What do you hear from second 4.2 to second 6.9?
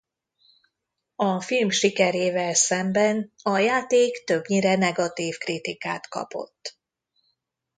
többnyire negatív kritikát kapott.